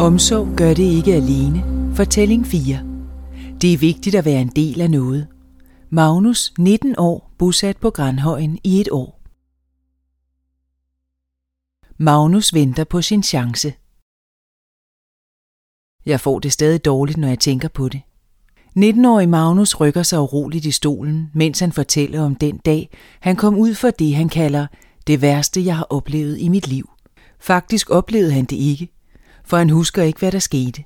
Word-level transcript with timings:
Omsorg 0.00 0.56
gør 0.56 0.74
det 0.74 0.82
ikke 0.82 1.14
alene. 1.14 1.64
Fortælling 1.94 2.46
4. 2.46 2.80
Det 3.60 3.72
er 3.72 3.78
vigtigt 3.78 4.14
at 4.14 4.24
være 4.24 4.40
en 4.40 4.48
del 4.48 4.80
af 4.80 4.90
noget. 4.90 5.26
Magnus, 5.90 6.52
19 6.58 6.94
år, 6.98 7.32
bosat 7.38 7.76
på 7.76 7.90
Grandhøjen 7.90 8.58
i 8.64 8.80
et 8.80 8.88
år. 8.92 9.20
Magnus 11.96 12.54
venter 12.54 12.84
på 12.84 13.02
sin 13.02 13.22
chance. 13.22 13.74
Jeg 16.06 16.20
får 16.20 16.38
det 16.38 16.52
stadig 16.52 16.84
dårligt, 16.84 17.18
når 17.18 17.28
jeg 17.28 17.38
tænker 17.38 17.68
på 17.68 17.88
det. 17.88 18.02
19-årig 18.78 19.28
Magnus 19.28 19.80
rykker 19.80 20.02
sig 20.02 20.20
uroligt 20.20 20.64
i 20.64 20.70
stolen, 20.70 21.30
mens 21.34 21.60
han 21.60 21.72
fortæller 21.72 22.20
om 22.20 22.34
den 22.34 22.58
dag, 22.58 22.90
han 23.20 23.36
kom 23.36 23.56
ud 23.56 23.74
for 23.74 23.90
det, 23.90 24.14
han 24.14 24.28
kalder 24.28 24.66
det 25.06 25.22
værste, 25.22 25.64
jeg 25.64 25.76
har 25.76 25.86
oplevet 25.90 26.38
i 26.38 26.48
mit 26.48 26.68
liv. 26.68 26.90
Faktisk 27.40 27.90
oplevede 27.90 28.32
han 28.32 28.44
det 28.44 28.56
ikke, 28.56 28.97
for 29.48 29.56
han 29.56 29.70
husker 29.70 30.02
ikke, 30.02 30.18
hvad 30.18 30.32
der 30.32 30.38
skete. 30.38 30.84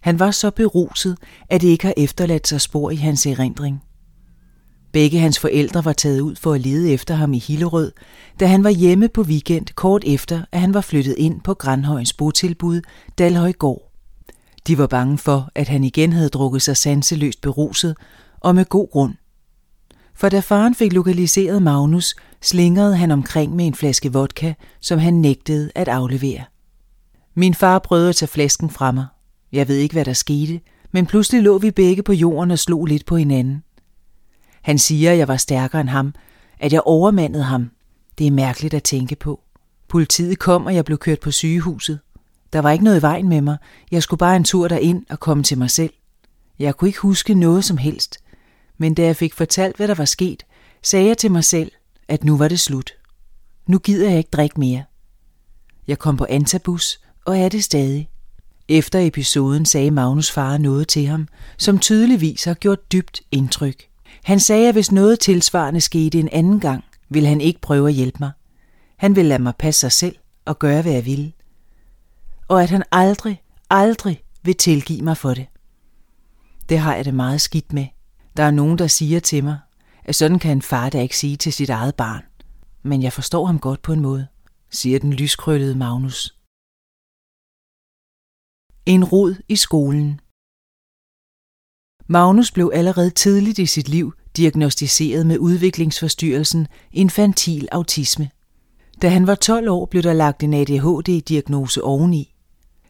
Han 0.00 0.18
var 0.18 0.30
så 0.30 0.50
beruset, 0.50 1.16
at 1.48 1.60
det 1.60 1.68
ikke 1.68 1.86
har 1.86 1.94
efterladt 1.96 2.48
sig 2.48 2.60
spor 2.60 2.90
i 2.90 2.96
hans 2.96 3.26
erindring. 3.26 3.82
Begge 4.92 5.18
hans 5.18 5.38
forældre 5.38 5.84
var 5.84 5.92
taget 5.92 6.20
ud 6.20 6.36
for 6.36 6.52
at 6.52 6.60
lede 6.60 6.92
efter 6.92 7.14
ham 7.14 7.32
i 7.32 7.38
Hillerød, 7.38 7.92
da 8.40 8.46
han 8.46 8.64
var 8.64 8.70
hjemme 8.70 9.08
på 9.08 9.22
weekend 9.22 9.66
kort 9.74 10.04
efter, 10.06 10.42
at 10.52 10.60
han 10.60 10.74
var 10.74 10.80
flyttet 10.80 11.14
ind 11.18 11.40
på 11.40 11.54
Grandhøjens 11.54 12.12
botilbud 12.12 12.80
Dalhøjgård. 13.18 13.92
De 14.66 14.78
var 14.78 14.86
bange 14.86 15.18
for, 15.18 15.50
at 15.54 15.68
han 15.68 15.84
igen 15.84 16.12
havde 16.12 16.28
drukket 16.28 16.62
sig 16.62 16.76
sanseløst 16.76 17.40
beruset, 17.40 17.96
og 18.40 18.54
med 18.54 18.64
god 18.64 18.90
grund. 18.90 19.14
For 20.14 20.28
da 20.28 20.40
faren 20.40 20.74
fik 20.74 20.92
lokaliseret 20.92 21.62
Magnus, 21.62 22.14
slingrede 22.42 22.96
han 22.96 23.10
omkring 23.10 23.56
med 23.56 23.66
en 23.66 23.74
flaske 23.74 24.12
vodka, 24.12 24.54
som 24.80 24.98
han 24.98 25.14
nægtede 25.14 25.70
at 25.74 25.88
aflevere. 25.88 26.44
Min 27.34 27.54
far 27.54 27.78
prøvede 27.78 28.08
at 28.08 28.16
tage 28.16 28.28
flasken 28.28 28.70
fra 28.70 28.92
mig. 28.92 29.06
Jeg 29.52 29.68
ved 29.68 29.76
ikke, 29.76 29.92
hvad 29.92 30.04
der 30.04 30.12
skete, 30.12 30.60
men 30.92 31.06
pludselig 31.06 31.42
lå 31.42 31.58
vi 31.58 31.70
begge 31.70 32.02
på 32.02 32.12
jorden 32.12 32.50
og 32.50 32.58
slog 32.58 32.86
lidt 32.86 33.06
på 33.06 33.16
hinanden. 33.16 33.62
Han 34.62 34.78
siger, 34.78 35.12
at 35.12 35.18
jeg 35.18 35.28
var 35.28 35.36
stærkere 35.36 35.80
end 35.80 35.88
ham, 35.88 36.14
at 36.58 36.72
jeg 36.72 36.80
overmandede 36.84 37.44
ham. 37.44 37.70
Det 38.18 38.26
er 38.26 38.30
mærkeligt 38.30 38.74
at 38.74 38.82
tænke 38.82 39.16
på. 39.16 39.40
Politiet 39.88 40.38
kom, 40.38 40.66
og 40.66 40.74
jeg 40.74 40.84
blev 40.84 40.98
kørt 40.98 41.20
på 41.20 41.30
sygehuset. 41.30 42.00
Der 42.52 42.60
var 42.60 42.70
ikke 42.70 42.84
noget 42.84 42.98
i 42.98 43.02
vejen 43.02 43.28
med 43.28 43.40
mig. 43.40 43.56
Jeg 43.90 44.02
skulle 44.02 44.18
bare 44.18 44.36
en 44.36 44.44
tur 44.44 44.68
derind 44.68 45.06
og 45.10 45.20
komme 45.20 45.42
til 45.42 45.58
mig 45.58 45.70
selv. 45.70 45.92
Jeg 46.58 46.76
kunne 46.76 46.88
ikke 46.88 47.00
huske 47.00 47.34
noget 47.34 47.64
som 47.64 47.76
helst. 47.76 48.18
Men 48.78 48.94
da 48.94 49.04
jeg 49.04 49.16
fik 49.16 49.34
fortalt, 49.34 49.76
hvad 49.76 49.88
der 49.88 49.94
var 49.94 50.04
sket, 50.04 50.42
sagde 50.82 51.06
jeg 51.06 51.18
til 51.18 51.30
mig 51.30 51.44
selv, 51.44 51.72
at 52.08 52.24
nu 52.24 52.36
var 52.36 52.48
det 52.48 52.60
slut. 52.60 52.92
Nu 53.66 53.78
gider 53.78 54.08
jeg 54.08 54.18
ikke 54.18 54.30
drikke 54.32 54.60
mere. 54.60 54.84
Jeg 55.86 55.98
kom 55.98 56.16
på 56.16 56.26
antabus, 56.28 57.00
og 57.24 57.38
er 57.38 57.48
det 57.48 57.64
stadig. 57.64 58.08
Efter 58.68 58.98
episoden 59.06 59.64
sagde 59.64 59.90
Magnus 59.90 60.30
far 60.30 60.58
noget 60.58 60.88
til 60.88 61.06
ham, 61.06 61.28
som 61.58 61.78
tydeligvis 61.78 62.44
har 62.44 62.54
gjort 62.54 62.92
dybt 62.92 63.20
indtryk. 63.32 63.86
Han 64.24 64.40
sagde, 64.40 64.68
at 64.68 64.74
hvis 64.74 64.92
noget 64.92 65.20
tilsvarende 65.20 65.80
skete 65.80 66.20
en 66.20 66.28
anden 66.32 66.60
gang, 66.60 66.84
ville 67.08 67.28
han 67.28 67.40
ikke 67.40 67.60
prøve 67.60 67.88
at 67.88 67.94
hjælpe 67.94 68.16
mig. 68.20 68.30
Han 68.96 69.16
ville 69.16 69.28
lade 69.28 69.42
mig 69.42 69.54
passe 69.58 69.80
sig 69.80 69.92
selv 69.92 70.16
og 70.44 70.58
gøre, 70.58 70.82
hvad 70.82 70.92
jeg 70.92 71.06
ville 71.06 71.32
og 72.50 72.62
at 72.62 72.70
han 72.70 72.82
aldrig, 72.92 73.42
aldrig 73.70 74.22
vil 74.42 74.56
tilgive 74.56 75.02
mig 75.02 75.16
for 75.16 75.34
det. 75.34 75.46
Det 76.68 76.78
har 76.78 76.94
jeg 76.94 77.04
det 77.04 77.14
meget 77.14 77.40
skidt 77.40 77.72
med. 77.72 77.86
Der 78.36 78.42
er 78.42 78.50
nogen, 78.50 78.78
der 78.78 78.86
siger 78.86 79.20
til 79.20 79.44
mig, 79.44 79.58
at 80.04 80.14
sådan 80.14 80.38
kan 80.38 80.50
en 80.50 80.62
far 80.62 80.90
da 80.90 81.00
ikke 81.00 81.16
sige 81.16 81.36
til 81.36 81.52
sit 81.52 81.70
eget 81.70 81.94
barn. 81.94 82.22
Men 82.82 83.02
jeg 83.02 83.12
forstår 83.12 83.46
ham 83.46 83.58
godt 83.58 83.82
på 83.82 83.92
en 83.92 84.00
måde, 84.00 84.26
siger 84.70 84.98
den 84.98 85.12
lyskrøllede 85.12 85.74
Magnus. 85.74 86.34
En 88.86 89.04
rod 89.04 89.34
i 89.48 89.56
skolen 89.56 90.20
Magnus 92.06 92.50
blev 92.50 92.70
allerede 92.74 93.10
tidligt 93.10 93.58
i 93.58 93.66
sit 93.66 93.88
liv 93.88 94.12
diagnostiseret 94.36 95.26
med 95.26 95.38
udviklingsforstyrrelsen 95.38 96.66
infantil 96.92 97.68
autisme. 97.72 98.30
Da 99.02 99.08
han 99.08 99.26
var 99.26 99.34
12 99.34 99.68
år, 99.68 99.86
blev 99.86 100.02
der 100.02 100.12
lagt 100.12 100.42
en 100.42 100.54
ADHD-diagnose 100.54 101.82
oveni. 101.82 102.34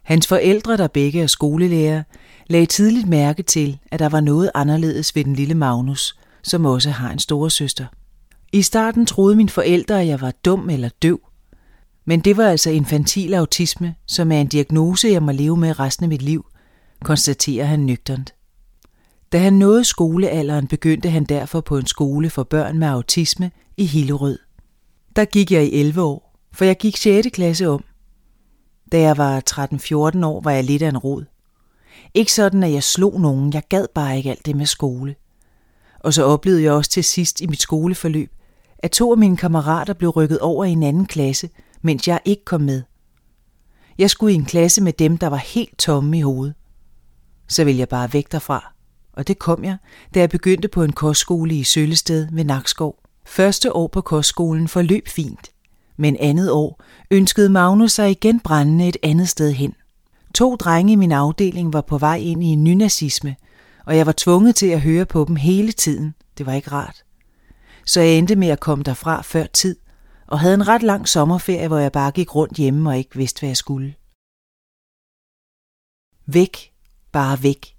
Hans 0.02 0.26
forældre, 0.26 0.76
der 0.76 0.88
begge 0.88 1.22
er 1.22 1.26
skolelærer, 1.26 2.02
lagde 2.46 2.66
tidligt 2.66 3.08
mærke 3.08 3.42
til, 3.42 3.78
at 3.90 3.98
der 3.98 4.08
var 4.08 4.20
noget 4.20 4.50
anderledes 4.54 5.16
ved 5.16 5.24
den 5.24 5.34
lille 5.34 5.54
Magnus, 5.54 6.18
som 6.42 6.66
også 6.66 6.90
har 6.90 7.10
en 7.10 7.18
store 7.18 7.50
søster. 7.50 7.86
I 8.52 8.62
starten 8.62 9.06
troede 9.06 9.36
mine 9.36 9.48
forældre, 9.48 10.00
at 10.00 10.06
jeg 10.06 10.20
var 10.20 10.30
dum 10.44 10.70
eller 10.70 10.88
døv. 11.02 11.20
Men 12.10 12.21
det 12.21 12.37
var 12.37 12.48
altså 12.48 12.71
infantil 12.71 13.34
autisme, 13.34 13.94
som 14.06 14.32
er 14.32 14.41
en 14.41 14.47
diagnose, 14.47 15.09
jeg 15.09 15.22
må 15.22 15.32
leve 15.32 15.56
med 15.56 15.81
resten 15.81 16.04
af 16.04 16.09
mit 16.09 16.22
liv, 16.22 16.47
konstaterer 17.04 17.65
han 17.65 17.81
nøgternt. 17.81 18.34
Da 19.32 19.38
han 19.38 19.53
nåede 19.53 19.84
skolealderen, 19.84 20.66
begyndte 20.66 21.10
han 21.10 21.25
derfor 21.25 21.60
på 21.60 21.76
en 21.76 21.87
skole 21.87 22.31
for 22.31 22.43
børn 22.43 22.78
med 22.78 22.88
autisme 22.88 23.50
i 23.76 23.87
Hillerød. 23.87 24.38
Der 25.16 25.25
gik 25.25 25.53
jeg 25.53 25.65
i 25.66 25.81
11 25.81 26.03
år, 26.03 26.37
for 26.53 26.65
jeg 26.65 26.76
gik 26.76 26.97
6. 26.97 27.28
klasse 27.32 27.69
om. 27.69 27.84
Da 28.92 29.00
jeg 29.00 29.16
var 29.16 29.42
13-14 30.21 30.27
år, 30.27 30.41
var 30.41 30.50
jeg 30.50 30.65
lidt 30.65 30.82
af 30.82 30.88
en 30.88 30.98
rod. 30.98 31.25
Ikke 32.15 32.32
sådan, 32.32 32.62
at 32.62 32.72
jeg 32.72 32.82
slog 32.82 33.21
nogen. 33.21 33.53
Jeg 33.53 33.62
gad 33.69 33.87
bare 33.94 34.16
ikke 34.16 34.31
alt 34.31 34.47
det 34.47 34.56
med 34.56 34.66
skole. 34.66 35.15
Og 36.00 36.15
så 36.15 36.25
oplevede 36.25 36.62
jeg 36.62 36.72
også 36.72 36.91
til 36.91 37.04
sidst 37.04 37.41
i 37.41 37.47
mit 37.47 37.60
skoleforløb, 37.60 38.31
at 38.78 38.91
to 38.91 39.12
af 39.12 39.19
mine 39.19 39.37
kammerater 39.37 39.94
blev 39.94 40.10
rykket 40.10 40.38
over 40.38 40.65
i 40.65 40.71
en 40.71 40.82
anden 40.82 41.06
klasse, 41.06 41.48
mens 41.82 42.08
jeg 42.08 42.20
ikke 42.24 42.44
kom 42.44 42.60
med. 42.60 42.82
Jeg 43.98 44.10
skulle 44.10 44.32
i 44.32 44.36
en 44.36 44.44
klasse 44.44 44.82
med 44.82 44.92
dem, 44.92 45.18
der 45.18 45.26
var 45.26 45.36
helt 45.36 45.78
tomme 45.78 46.18
i 46.18 46.20
hovedet. 46.20 46.54
Så 47.48 47.64
ville 47.64 47.78
jeg 47.78 47.88
bare 47.88 48.12
væk 48.12 48.32
derfra. 48.32 48.72
Og 49.12 49.28
det 49.28 49.38
kom 49.38 49.64
jeg, 49.64 49.76
da 50.14 50.20
jeg 50.20 50.30
begyndte 50.30 50.68
på 50.68 50.82
en 50.82 50.92
kostskole 50.92 51.54
i 51.54 51.64
Søllested 51.64 52.28
ved 52.32 52.44
Nakskov. 52.44 52.96
Første 53.26 53.72
år 53.72 53.86
på 53.86 54.00
kostskolen 54.00 54.68
forløb 54.68 55.08
fint. 55.08 55.50
Men 55.96 56.16
andet 56.20 56.50
år 56.50 56.82
ønskede 57.10 57.48
Magnus 57.48 57.92
sig 57.92 58.10
igen 58.10 58.41
brændende 58.41 58.88
et 58.88 58.97
andet 59.02 59.28
sted 59.28 59.52
hen. 59.52 59.74
To 60.34 60.56
drenge 60.56 60.92
i 60.92 60.97
min 60.97 61.12
afdeling 61.12 61.72
var 61.72 61.80
på 61.80 61.98
vej 61.98 62.16
ind 62.16 62.44
i 62.44 62.47
en 62.47 62.64
nynazisme, 62.64 63.36
og 63.86 63.97
jeg 63.97 64.06
var 64.06 64.14
tvunget 64.16 64.56
til 64.56 64.66
at 64.66 64.80
høre 64.80 65.06
på 65.06 65.24
dem 65.28 65.36
hele 65.36 65.72
tiden. 65.72 66.14
Det 66.38 66.47
var 66.47 66.52
ikke 66.52 66.72
rart. 66.72 67.04
Så 67.86 68.00
jeg 68.00 68.18
endte 68.18 68.36
med 68.36 68.48
at 68.48 68.60
komme 68.60 68.84
derfra 68.84 69.22
før 69.22 69.47
tid, 69.47 69.76
og 70.30 70.41
havde 70.41 70.54
en 70.54 70.68
ret 70.68 70.82
lang 70.82 71.08
sommerferie, 71.08 71.68
hvor 71.68 71.78
jeg 71.78 71.92
bare 71.92 72.10
gik 72.10 72.34
rundt 72.34 72.56
hjemme 72.56 72.91
og 72.91 72.98
ikke 72.98 73.16
vidste, 73.16 73.41
hvad 73.41 73.48
jeg 73.48 73.56
skulle. 73.56 73.94
Væk. 76.26 76.72
Bare 77.12 77.42
væk. 77.42 77.76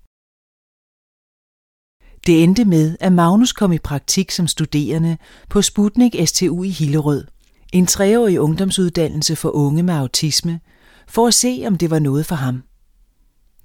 Det 2.26 2.44
endte 2.44 2.66
med, 2.66 2.98
at 3.00 3.14
Magnus 3.14 3.52
kom 3.52 3.72
i 3.72 3.78
praktik 3.78 4.32
som 4.32 4.48
studerende 4.48 5.18
på 5.50 5.62
Sputnik 5.62 6.16
STU 6.26 6.64
i 6.64 6.70
Hillerød 6.70 7.28
en 7.72 7.86
treårig 7.86 8.40
ungdomsuddannelse 8.40 9.36
for 9.36 9.50
unge 9.50 9.84
med 9.84 9.94
autisme, 9.94 10.60
for 11.08 11.28
at 11.28 11.34
se, 11.34 11.64
om 11.68 11.78
det 11.78 11.90
var 11.90 12.00
noget 12.00 12.26
for 12.26 12.36
ham. 12.36 12.64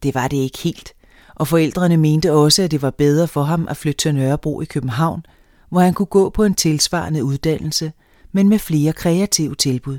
Det 0.03 0.15
var 0.15 0.29
det 0.29 0.37
ikke 0.37 0.59
helt, 0.59 0.93
og 1.35 1.49
forældrene 1.49 1.97
mente 1.97 2.33
også, 2.33 2.63
at 2.63 2.71
det 2.71 2.83
var 2.83 2.91
bedre 2.91 3.29
for 3.29 3.43
ham 3.43 3.69
at 3.69 3.77
flytte 3.77 3.99
til 3.99 4.15
Nørrebro 4.15 4.61
i 4.61 4.65
København, 4.65 5.23
hvor 5.69 5.81
han 5.81 5.95
kunne 5.95 6.07
gå 6.07 6.31
på 6.31 6.45
en 6.45 6.55
tilsvarende 6.55 7.25
uddannelse, 7.25 7.93
men 8.37 8.49
med 8.49 8.59
flere 8.59 8.93
kreative 8.93 9.55
tilbud. 9.55 9.99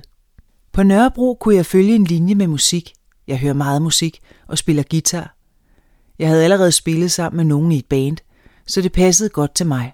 På 0.71 0.83
Nørrebro 0.83 1.37
kunne 1.39 1.55
jeg 1.55 1.65
følge 1.65 1.95
en 1.95 2.03
linje 2.03 2.35
med 2.35 2.47
musik. 2.47 2.93
Jeg 3.27 3.39
hører 3.39 3.53
meget 3.53 3.81
musik 3.81 4.19
og 4.47 4.57
spiller 4.57 4.83
guitar. 4.91 5.35
Jeg 6.19 6.27
havde 6.27 6.43
allerede 6.43 6.71
spillet 6.71 7.11
sammen 7.11 7.37
med 7.37 7.45
nogen 7.45 7.71
i 7.71 7.77
et 7.77 7.85
band, 7.85 8.17
så 8.67 8.81
det 8.81 8.91
passede 8.91 9.29
godt 9.29 9.55
til 9.55 9.65
mig. 9.65 9.93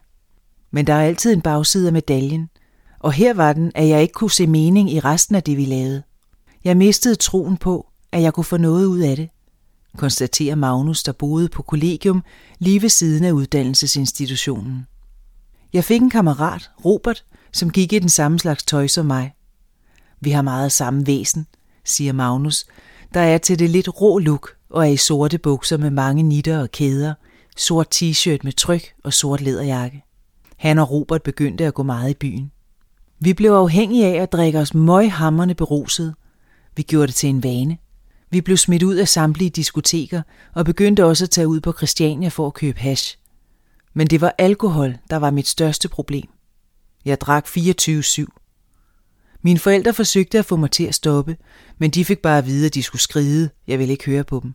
Men 0.72 0.88
der 0.88 0.94
er 0.94 1.08
altid 1.08 1.34
en 1.34 1.42
bagside 1.42 1.88
af 1.88 1.94
medaljen, 1.94 2.50
og 3.00 3.14
her 3.14 3.34
var 3.34 3.54
den, 3.54 3.72
at 3.76 3.88
jeg 3.88 4.02
ikke 4.02 4.14
kunne 4.14 4.32
se 4.32 4.48
mening 4.48 4.92
i 4.92 5.00
resten 5.00 5.36
af 5.36 5.44
det, 5.44 5.58
vi 5.58 5.66
lavede. 5.66 6.04
Jeg 6.64 6.78
mistede 6.78 7.16
troen 7.16 7.58
på, 7.58 7.88
at 8.12 8.22
jeg 8.22 8.34
kunne 8.34 8.44
få 8.44 8.58
noget 8.58 8.86
ud 8.86 9.00
af 9.00 9.16
det, 9.16 9.30
konstaterer 9.98 10.56
Magnus, 10.56 11.04
der 11.04 11.12
boede 11.12 11.50
på 11.50 11.62
kollegium 11.62 12.24
lige 12.60 12.82
ved 12.82 12.90
siden 12.90 13.24
af 13.24 13.32
uddannelsesinstitutionen. 13.32 14.88
Jeg 15.74 15.84
fik 15.84 16.02
en 16.02 16.10
kammerat, 16.10 16.72
Robert, 16.86 17.24
som 17.54 17.70
gik 17.70 17.94
i 17.94 18.00
den 18.00 18.10
samme 18.10 18.40
slags 18.40 18.64
tøj 18.64 18.88
som 18.88 19.06
mig. 19.06 19.34
Vi 20.22 20.32
har 20.32 20.42
meget 20.42 20.72
samme 20.72 21.08
væsen, 21.08 21.48
siger 21.86 22.14
Magnus, 22.14 22.66
der 23.14 23.20
er 23.20 23.38
til 23.38 23.60
det 23.60 23.70
lidt 23.70 24.02
rå 24.02 24.18
look 24.18 24.50
og 24.70 24.88
er 24.88 24.92
i 24.92 24.98
sorte 24.98 25.38
bukser 25.38 25.78
med 25.78 25.90
mange 25.90 26.24
nitter 26.24 26.60
og 26.62 26.72
kæder, 26.72 27.14
sort 27.58 27.96
t-shirt 27.96 28.40
med 28.44 28.54
tryk 28.54 28.94
og 29.04 29.14
sort 29.14 29.42
læderjakke. 29.42 30.04
Han 30.58 30.80
og 30.80 30.92
Robert 30.92 31.24
begyndte 31.24 31.66
at 31.66 31.74
gå 31.74 31.84
meget 31.84 32.10
i 32.10 32.14
byen. 32.14 32.52
Vi 33.20 33.34
blev 33.34 33.52
afhængige 33.52 34.06
af 34.06 34.22
at 34.22 34.32
drikke 34.32 34.60
os 34.60 34.74
møghammerne 34.74 35.54
beruset. 35.54 36.16
Vi 36.76 36.84
gjorde 36.84 37.08
det 37.08 37.16
til 37.16 37.30
en 37.30 37.44
vane. 37.44 37.78
Vi 38.30 38.42
blev 38.42 38.58
smidt 38.58 38.84
ud 38.84 38.96
af 38.96 39.08
samtlige 39.08 39.50
diskoteker 39.50 40.22
og 40.54 40.66
begyndte 40.66 41.06
også 41.06 41.26
at 41.26 41.30
tage 41.30 41.48
ud 41.48 41.60
på 41.60 41.74
Christiania 41.78 42.30
for 42.30 42.48
at 42.48 42.54
købe 42.54 42.80
hash. 42.80 43.18
Men 43.94 44.08
det 44.08 44.22
var 44.22 44.36
alkohol, 44.38 44.98
der 45.10 45.18
var 45.18 45.32
mit 45.32 45.48
største 45.48 45.90
problem. 45.90 46.33
Jeg 47.06 47.22
drak 47.22 47.48
24-7. 47.48 48.26
Mine 49.42 49.60
forældre 49.60 49.94
forsøgte 49.94 50.40
at 50.40 50.46
få 50.46 50.56
mig 50.56 50.72
til 50.72 50.84
at 50.84 50.96
stoppe, 50.96 51.38
men 51.78 51.92
de 51.92 52.06
fik 52.06 52.20
bare 52.20 52.38
at 52.38 52.46
vide, 52.46 52.66
at 52.66 52.74
de 52.74 52.84
skulle 52.84 53.02
skride. 53.02 53.50
Jeg 53.68 53.80
ville 53.80 53.92
ikke 53.92 54.06
høre 54.06 54.24
på 54.24 54.40
dem. 54.44 54.54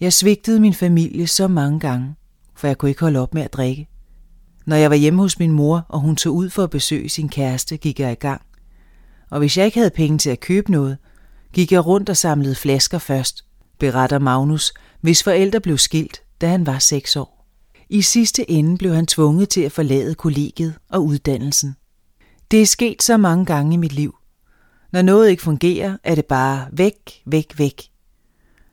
Jeg 0.00 0.12
svigtede 0.12 0.60
min 0.60 0.74
familie 0.74 1.26
så 1.26 1.48
mange 1.48 1.80
gange, 1.80 2.14
for 2.56 2.66
jeg 2.66 2.78
kunne 2.78 2.88
ikke 2.88 3.00
holde 3.00 3.18
op 3.18 3.34
med 3.34 3.42
at 3.42 3.52
drikke. 3.52 3.88
Når 4.66 4.76
jeg 4.76 4.90
var 4.90 4.96
hjemme 4.96 5.22
hos 5.22 5.38
min 5.38 5.52
mor, 5.52 5.86
og 5.88 6.00
hun 6.00 6.16
tog 6.16 6.34
ud 6.34 6.50
for 6.50 6.64
at 6.64 6.70
besøge 6.70 7.08
sin 7.08 7.28
kæreste, 7.28 7.76
gik 7.76 8.00
jeg 8.00 8.12
i 8.12 8.14
gang. 8.14 8.42
Og 9.30 9.38
hvis 9.38 9.56
jeg 9.56 9.66
ikke 9.66 9.78
havde 9.78 9.90
penge 9.90 10.18
til 10.18 10.30
at 10.30 10.40
købe 10.40 10.72
noget, 10.72 10.98
gik 11.52 11.72
jeg 11.72 11.86
rundt 11.86 12.08
og 12.08 12.16
samlede 12.16 12.54
flasker 12.54 12.98
først, 12.98 13.44
beretter 13.78 14.18
Magnus, 14.18 14.72
hvis 15.00 15.22
forældre 15.22 15.60
blev 15.60 15.78
skilt, 15.78 16.22
da 16.40 16.48
han 16.48 16.66
var 16.66 16.78
seks 16.78 17.16
år. 17.16 17.46
I 17.90 18.02
sidste 18.02 18.50
ende 18.50 18.78
blev 18.78 18.94
han 18.94 19.06
tvunget 19.06 19.48
til 19.48 19.60
at 19.60 19.72
forlade 19.72 20.14
kollegiet 20.14 20.74
og 20.88 21.04
uddannelsen. 21.04 21.76
Det 22.52 22.62
er 22.62 22.66
sket 22.66 23.02
så 23.02 23.16
mange 23.16 23.46
gange 23.46 23.74
i 23.74 23.76
mit 23.76 23.92
liv. 23.92 24.16
Når 24.92 25.02
noget 25.02 25.30
ikke 25.30 25.42
fungerer, 25.42 25.96
er 26.04 26.14
det 26.14 26.26
bare 26.26 26.68
væk, 26.72 27.22
væk, 27.26 27.58
væk. 27.58 27.92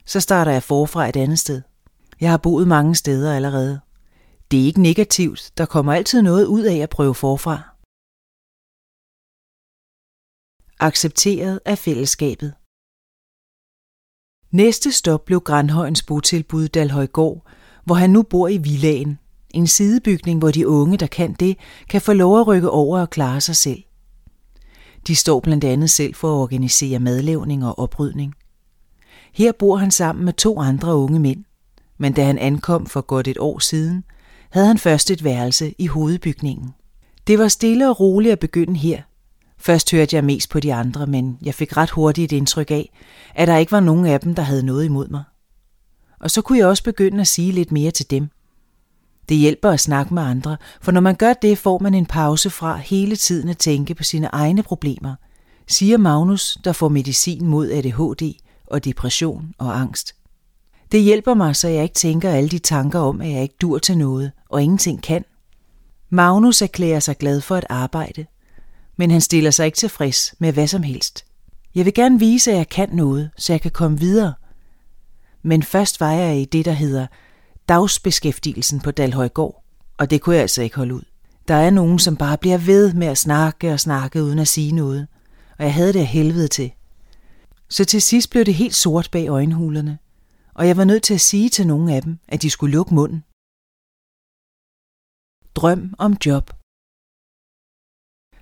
Så 0.05 0.19
starter 0.19 0.51
jeg 0.51 0.63
forfra 0.63 1.09
et 1.09 1.15
andet 1.15 1.39
sted. 1.39 1.61
Jeg 2.19 2.29
har 2.29 2.37
boet 2.37 2.67
mange 2.67 2.95
steder 2.95 3.35
allerede. 3.35 3.81
Det 4.51 4.61
er 4.61 4.65
ikke 4.65 4.81
negativt, 4.81 5.51
der 5.57 5.65
kommer 5.65 5.93
altid 5.93 6.21
noget 6.21 6.45
ud 6.45 6.63
af 6.63 6.75
at 6.75 6.89
prøve 6.89 7.15
forfra. 7.15 7.57
Accepteret 10.79 11.59
af 11.65 11.77
fællesskabet. 11.77 12.53
Næste 14.51 14.91
stop 14.91 15.25
blev 15.25 15.39
Grandhøjens 15.41 16.03
botilbud 16.03 16.67
Dalhøjgård, 16.67 17.47
hvor 17.85 17.95
han 17.95 18.09
nu 18.09 18.23
bor 18.23 18.47
i 18.47 18.57
villaen 18.57 19.19
en 19.53 19.67
sidebygning, 19.67 20.39
hvor 20.39 20.51
de 20.51 20.67
unge, 20.67 20.97
der 20.97 21.07
kan 21.07 21.33
det, 21.33 21.57
kan 21.89 22.01
få 22.01 22.13
lov 22.13 22.39
at 22.39 22.47
rykke 22.47 22.69
over 22.69 22.99
og 22.99 23.09
klare 23.09 23.41
sig 23.41 23.55
selv. 23.55 23.83
De 25.07 25.15
står 25.15 25.39
blandt 25.39 25.63
andet 25.63 25.89
selv 25.89 26.13
for 26.13 26.27
at 26.27 26.41
organisere 26.41 26.99
madlavning 26.99 27.65
og 27.65 27.79
oprydning. 27.79 28.33
Her 29.33 29.51
bor 29.51 29.75
han 29.75 29.91
sammen 29.91 30.25
med 30.25 30.33
to 30.33 30.59
andre 30.59 30.95
unge 30.95 31.19
mænd, 31.19 31.43
men 31.97 32.13
da 32.13 32.23
han 32.23 32.37
ankom 32.37 32.85
for 32.85 33.01
godt 33.01 33.27
et 33.27 33.37
år 33.37 33.59
siden, 33.59 34.03
havde 34.49 34.67
han 34.67 34.77
først 34.77 35.11
et 35.11 35.23
værelse 35.23 35.73
i 35.77 35.87
hovedbygningen. 35.87 36.69
Det 37.27 37.39
var 37.39 37.47
stille 37.47 37.89
og 37.89 37.99
roligt 37.99 38.31
at 38.31 38.39
begynde 38.39 38.75
her. 38.75 39.01
Først 39.57 39.91
hørte 39.91 40.15
jeg 40.15 40.23
mest 40.23 40.49
på 40.49 40.59
de 40.59 40.73
andre, 40.73 41.07
men 41.07 41.37
jeg 41.41 41.53
fik 41.53 41.77
ret 41.77 41.89
hurtigt 41.89 42.33
et 42.33 42.37
indtryk 42.37 42.71
af, 42.71 42.91
at 43.35 43.47
der 43.47 43.57
ikke 43.57 43.71
var 43.71 43.79
nogen 43.79 44.05
af 44.05 44.19
dem, 44.19 44.35
der 44.35 44.43
havde 44.43 44.65
noget 44.65 44.85
imod 44.85 45.07
mig. 45.07 45.23
Og 46.19 46.31
så 46.31 46.41
kunne 46.41 46.57
jeg 46.57 46.67
også 46.67 46.83
begynde 46.83 47.21
at 47.21 47.27
sige 47.27 47.51
lidt 47.51 47.71
mere 47.71 47.91
til 47.91 48.09
dem. 48.09 48.29
Det 49.29 49.37
hjælper 49.37 49.69
at 49.69 49.79
snakke 49.79 50.13
med 50.13 50.23
andre, 50.23 50.57
for 50.81 50.91
når 50.91 51.01
man 51.01 51.15
gør 51.15 51.33
det, 51.33 51.57
får 51.57 51.79
man 51.79 51.93
en 51.93 52.05
pause 52.05 52.49
fra 52.49 52.77
hele 52.77 53.15
tiden 53.15 53.49
at 53.49 53.57
tænke 53.57 53.95
på 53.95 54.03
sine 54.03 54.27
egne 54.27 54.63
problemer, 54.63 55.15
siger 55.67 55.97
Magnus, 55.97 56.57
der 56.63 56.73
får 56.73 56.89
medicin 56.89 57.45
mod 57.45 57.71
ADHD 57.71 58.33
og 58.67 58.85
depression 58.85 59.53
og 59.57 59.79
angst. 59.79 60.15
Det 60.91 61.01
hjælper 61.01 61.33
mig, 61.33 61.55
så 61.55 61.67
jeg 61.67 61.83
ikke 61.83 61.95
tænker 61.95 62.29
alle 62.29 62.49
de 62.49 62.59
tanker 62.59 62.99
om, 62.99 63.21
at 63.21 63.31
jeg 63.31 63.41
ikke 63.41 63.55
dur 63.61 63.77
til 63.77 63.97
noget 63.97 64.31
og 64.49 64.63
ingenting 64.63 65.03
kan. 65.03 65.25
Magnus 66.09 66.61
erklærer 66.61 66.99
sig 66.99 67.17
glad 67.17 67.41
for 67.41 67.55
at 67.55 67.65
arbejde, 67.69 68.25
men 68.97 69.11
han 69.11 69.21
stiller 69.21 69.51
sig 69.51 69.65
ikke 69.65 69.77
tilfreds 69.77 70.33
med 70.39 70.53
hvad 70.53 70.67
som 70.67 70.83
helst. 70.83 71.25
Jeg 71.75 71.85
vil 71.85 71.93
gerne 71.93 72.19
vise, 72.19 72.51
at 72.51 72.57
jeg 72.57 72.69
kan 72.69 72.89
noget, 72.91 73.29
så 73.37 73.53
jeg 73.53 73.61
kan 73.61 73.71
komme 73.71 73.99
videre. 73.99 74.33
Men 75.43 75.63
først 75.63 75.99
var 75.99 76.11
jeg 76.11 76.37
i 76.41 76.45
det, 76.45 76.65
der 76.65 76.71
hedder 76.71 77.07
dagsbeskæftigelsen 77.69 78.79
på 78.79 78.91
Dalhøjgård, 78.91 79.63
og 79.97 80.09
det 80.09 80.21
kunne 80.21 80.35
jeg 80.35 80.41
altså 80.41 80.61
ikke 80.61 80.75
holde 80.75 80.95
ud. 80.95 81.01
Der 81.47 81.53
er 81.53 81.69
nogen, 81.69 81.99
som 81.99 82.17
bare 82.17 82.37
bliver 82.37 82.57
ved 82.57 82.93
med 82.93 83.07
at 83.07 83.17
snakke 83.17 83.73
og 83.73 83.79
snakke 83.79 84.23
uden 84.23 84.39
at 84.39 84.47
sige 84.47 84.71
noget, 84.71 85.07
og 85.57 85.63
jeg 85.63 85.73
havde 85.73 85.93
det 85.93 85.99
af 85.99 86.05
helvede 86.05 86.47
til. 86.47 86.71
Så 87.69 87.85
til 87.85 88.01
sidst 88.01 88.29
blev 88.29 88.45
det 88.45 88.53
helt 88.53 88.75
sort 88.75 89.09
bag 89.11 89.27
øjenhulerne, 89.27 89.97
og 90.53 90.67
jeg 90.67 90.77
var 90.77 90.83
nødt 90.83 91.03
til 91.03 91.13
at 91.13 91.21
sige 91.21 91.49
til 91.49 91.67
nogen 91.67 91.89
af 91.89 92.01
dem, 92.01 92.19
at 92.27 92.41
de 92.41 92.49
skulle 92.49 92.71
lukke 92.71 92.95
munden. 92.95 93.23
Drøm 95.55 95.93
om 95.97 96.17
job 96.25 96.51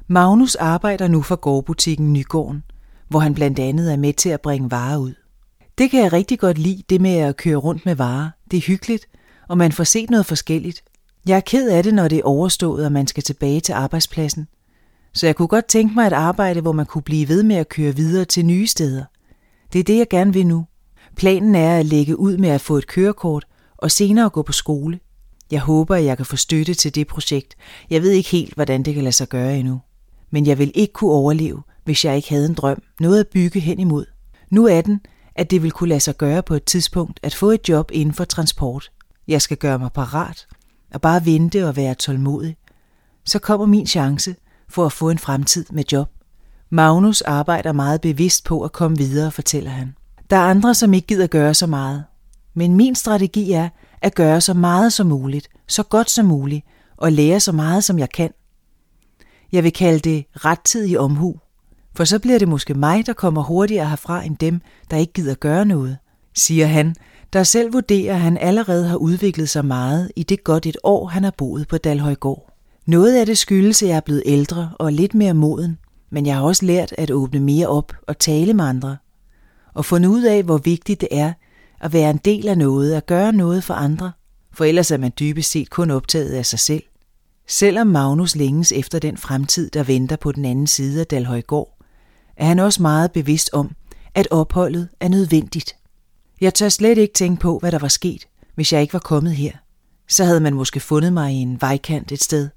Magnus 0.08 0.56
arbejder 0.56 1.08
nu 1.08 1.22
for 1.22 1.36
gårdbutikken 1.36 2.14
Nygården, 2.14 2.64
hvor 3.08 3.20
han 3.20 3.34
blandt 3.34 3.60
andet 3.60 3.94
er 3.94 3.98
med 3.98 4.14
til 4.14 4.30
at 4.30 4.42
bringe 4.42 4.72
varer 4.72 4.98
ud. 4.98 5.14
Det 5.78 5.92
kan 5.92 6.04
jeg 6.04 6.14
rigtig 6.14 6.40
godt 6.40 6.58
lide, 6.58 6.84
det 6.90 7.02
med 7.02 7.16
at 7.16 7.38
køre 7.38 7.56
rundt 7.56 7.86
med 7.86 7.96
varer. 7.96 8.30
Det 8.52 8.58
er 8.58 8.62
hyggeligt, 8.62 9.08
og 9.48 9.58
man 9.58 9.72
får 9.72 9.84
set 9.84 10.10
noget 10.10 10.26
forskelligt. 10.26 10.84
Jeg 11.28 11.36
er 11.36 11.42
ked 11.42 11.70
af 11.70 11.84
det, 11.84 11.94
når 11.94 12.08
det 12.08 12.18
er 12.18 12.24
overstået, 12.24 12.86
og 12.86 12.92
man 12.92 13.08
skal 13.08 13.24
tilbage 13.24 13.60
til 13.60 13.74
arbejdspladsen. 13.74 14.48
Så 15.14 15.26
jeg 15.26 15.36
kunne 15.36 15.48
godt 15.48 15.66
tænke 15.66 15.96
mig 15.96 16.08
et 16.08 16.14
arbejde, 16.14 16.62
hvor 16.62 16.72
man 16.72 16.86
kunne 16.86 17.02
blive 17.02 17.30
ved 17.30 17.44
med 17.44 17.56
at 17.56 17.70
køre 17.70 17.96
videre 17.96 18.26
til 18.26 18.46
nye 18.46 18.68
steder. 18.68 19.04
Det 19.74 19.80
er 19.80 19.84
det, 19.84 19.98
jeg 19.98 20.10
gerne 20.10 20.34
vil 20.34 20.48
nu. 20.48 20.66
Planen 21.16 21.56
er 21.56 21.80
at 21.80 21.86
lægge 21.86 22.20
ud 22.20 22.38
med 22.38 22.50
at 22.50 22.62
få 22.62 22.78
et 22.78 22.88
kørekort 22.88 23.46
og 23.78 23.92
senere 23.92 24.30
gå 24.30 24.42
på 24.42 24.52
skole. 24.52 25.00
Jeg 25.52 25.60
håber, 25.60 25.96
at 25.96 26.04
jeg 26.04 26.18
kan 26.18 26.26
få 26.26 26.36
støtte 26.36 26.74
til 26.74 26.96
det 26.96 27.08
projekt. 27.08 27.56
Jeg 27.90 28.02
ved 28.02 28.12
ikke 28.12 28.30
helt, 28.30 28.54
hvordan 28.54 28.84
det 28.84 28.94
kan 28.94 29.04
lade 29.04 29.16
sig 29.16 29.30
gøre 29.30 29.58
endnu. 29.58 29.82
Men 30.32 30.46
jeg 30.46 30.58
vil 30.58 30.72
ikke 30.76 30.94
kunne 30.94 31.12
overleve, 31.12 31.62
hvis 31.84 32.06
jeg 32.06 32.16
ikke 32.16 32.30
havde 32.30 32.46
en 32.46 32.54
drøm, 32.54 32.82
noget 33.00 33.20
at 33.20 33.28
bygge 33.28 33.60
hen 33.60 33.80
imod. 33.80 34.06
Nu 34.50 34.68
er 34.68 34.82
den, 34.82 35.02
at 35.36 35.52
det 35.52 35.64
vil 35.64 35.72
kunne 35.72 35.90
lade 35.90 36.00
sig 36.00 36.18
gøre 36.18 36.44
på 36.44 36.54
et 36.54 36.64
tidspunkt 36.64 37.20
at 37.24 37.36
få 37.36 37.52
et 37.52 37.70
job 37.70 37.92
inden 37.94 38.14
for 38.14 38.24
transport. 38.24 38.92
Jeg 39.28 39.42
skal 39.42 39.58
gøre 39.58 39.80
mig 39.80 39.92
parat 39.92 40.48
og 40.94 41.02
bare 41.02 41.26
vente 41.26 41.68
og 41.68 41.76
være 41.76 41.96
tålmodig. 41.96 42.58
Så 43.26 43.40
kommer 43.40 43.66
min 43.66 43.88
chance 43.88 44.36
for 44.70 44.86
at 44.86 44.92
få 44.92 45.10
en 45.10 45.18
fremtid 45.18 45.66
med 45.72 45.84
job. 45.92 46.10
Magnus 46.70 47.22
arbejder 47.22 47.72
meget 47.72 48.02
bevidst 48.02 48.46
på 48.46 48.62
at 48.64 48.72
komme 48.72 48.98
videre, 48.98 49.32
fortæller 49.32 49.72
han. 49.72 49.96
Der 50.30 50.38
er 50.38 50.42
andre, 50.42 50.74
som 50.74 50.94
ikke 50.94 51.08
gider 51.08 51.28
gøre 51.28 51.54
så 51.54 51.68
meget. 51.68 52.04
Men 52.54 52.76
min 52.76 52.96
strategi 52.96 53.52
er 53.52 53.70
at 54.02 54.16
gøre 54.16 54.42
så 54.42 54.54
meget 54.54 54.94
som 54.94 55.08
muligt, 55.08 55.48
så 55.68 55.84
godt 55.84 56.10
som 56.10 56.26
muligt, 56.26 56.66
og 56.98 57.12
lære 57.12 57.40
så 57.40 57.52
meget 57.52 57.84
som 57.84 58.00
jeg 58.00 58.10
kan. 58.10 58.32
Jeg 59.52 59.64
vil 59.64 59.74
kalde 59.74 60.00
det 60.00 60.26
rettidig 60.36 61.00
omhu, 61.00 61.36
for 61.96 62.04
så 62.04 62.20
bliver 62.20 62.40
det 62.40 62.48
måske 62.48 62.74
mig, 62.74 63.06
der 63.06 63.14
kommer 63.14 63.44
hurtigere 63.44 63.90
herfra 63.90 64.24
end 64.24 64.38
dem, 64.38 64.62
der 64.92 64.98
ikke 64.98 65.14
gider 65.14 65.36
gøre 65.36 65.66
noget, 65.66 65.98
siger 66.36 66.68
han, 66.68 66.96
der 67.38 67.44
selv 67.44 67.74
vurderer, 67.74 68.14
at 68.14 68.22
han 68.22 68.38
allerede 68.38 68.88
har 68.88 68.98
udviklet 68.98 69.50
sig 69.50 69.66
meget 69.66 70.12
i 70.16 70.24
det 70.24 70.44
godt 70.44 70.66
et 70.66 70.78
år, 70.84 71.08
han 71.08 71.24
har 71.24 71.34
boet 71.38 71.68
på 71.68 71.78
Dalhøjgård. 71.78 72.54
Noget 72.86 73.16
af 73.16 73.26
det 73.26 73.38
skyldes, 73.38 73.84
at 73.84 73.90
jeg 73.90 73.96
er 73.96 74.02
blevet 74.02 74.24
ældre 74.26 74.72
og 74.80 74.94
lidt 74.94 75.14
mere 75.14 75.34
moden, 75.34 75.78
men 76.10 76.26
jeg 76.26 76.36
har 76.36 76.44
også 76.44 76.66
lært 76.66 76.94
at 76.98 77.12
åbne 77.12 77.40
mere 77.40 77.68
op 77.68 77.94
og 78.08 78.20
tale 78.20 78.54
med 78.54 78.66
andre. 78.66 78.98
Og 79.74 79.86
fundet 79.86 80.10
ud 80.10 80.24
af, 80.24 80.44
hvor 80.44 80.58
vigtigt 80.58 81.02
det 81.02 81.10
er 81.12 81.34
at 81.82 81.94
være 81.94 82.10
en 82.10 82.20
del 82.26 82.48
af 82.48 82.58
noget, 82.58 82.94
at 82.94 83.06
gøre 83.06 83.34
noget 83.34 83.64
for 83.64 83.74
andre, 83.74 84.12
for 84.54 84.66
ellers 84.66 84.92
er 84.92 84.98
man 84.98 85.12
dybest 85.20 85.52
set 85.52 85.70
kun 85.70 85.92
optaget 85.92 86.34
af 86.34 86.46
sig 86.46 86.60
selv. 86.60 86.84
Selvom 87.48 87.88
Magnus 87.88 88.36
længes 88.36 88.72
efter 88.72 89.00
den 89.00 89.18
fremtid, 89.18 89.70
der 89.70 89.84
venter 89.84 90.16
på 90.16 90.32
den 90.32 90.46
anden 90.46 90.68
side 90.68 91.00
af 91.00 91.08
Dalhøjgård, 91.08 91.78
er 92.38 92.46
han 92.46 92.60
også 92.60 92.82
meget 92.82 93.12
bevidst 93.12 93.50
om, 93.54 93.72
at 94.16 94.28
opholdet 94.32 94.90
er 95.00 95.08
nødvendigt. 95.08 95.77
Jeg 96.42 96.54
tør 96.54 96.70
slet 96.70 96.98
ikke 96.98 97.14
tænke 97.14 97.42
på, 97.42 97.60
hvad 97.60 97.72
der 97.72 97.80
var 97.80 97.88
sket, 97.88 98.28
hvis 98.56 98.74
jeg 98.74 98.82
ikke 98.82 98.94
var 98.94 99.00
kommet 99.00 99.36
her. 99.36 99.52
Så 100.08 100.24
havde 100.24 100.40
man 100.40 100.54
måske 100.54 100.80
fundet 100.80 101.14
mig 101.14 101.34
i 101.34 101.36
en 101.36 101.62
vejkant 101.62 102.12
et 102.12 102.24
sted. 102.24 102.50